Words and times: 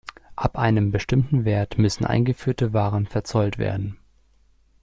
Ab 0.35 0.57
einem 0.57 0.89
bestimmten 0.89 1.45
Wert 1.45 1.77
müssen 1.77 2.05
eingeführte 2.05 2.73
Waren 2.73 3.05
verzollt 3.05 3.59
werden. 3.59 3.99